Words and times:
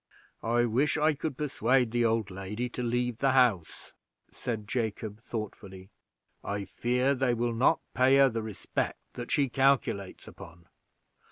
"I 0.41 0.65
wish 0.65 0.97
I 0.97 1.13
could 1.13 1.37
persuade 1.37 1.91
the 1.91 2.05
old 2.05 2.31
lady 2.31 2.69
to 2.69 2.81
leave 2.81 3.19
the 3.19 3.33
house," 3.33 3.93
said 4.31 4.67
Jacob, 4.67 5.19
thoughtfully. 5.19 5.91
"I 6.43 6.65
fear 6.65 7.13
they 7.13 7.35
will 7.35 7.53
not 7.53 7.81
pay 7.93 8.15
her 8.15 8.27
the 8.27 8.41
respect 8.41 8.97
that 9.13 9.29
she 9.29 9.47
calculates 9.47 10.27
upon. 10.27 10.65